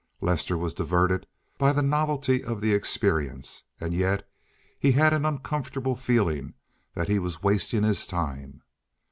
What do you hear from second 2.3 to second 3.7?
of the experience